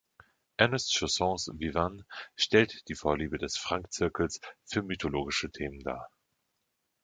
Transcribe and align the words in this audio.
Ernest 0.57 0.91
Chaussons 0.95 1.51
„Vivane“ 1.59 2.07
stellt 2.35 2.89
die 2.89 2.95
Vorliebe 2.95 3.37
des 3.37 3.55
Franck-Zirkels 3.55 4.39
für 4.65 4.81
mythologische 4.81 5.51
Themen 5.51 5.81
dar. 5.81 6.09